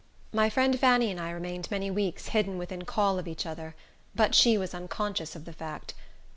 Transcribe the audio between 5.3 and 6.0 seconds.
of the fact.